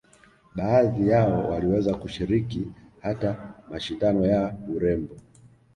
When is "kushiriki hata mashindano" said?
1.95-4.25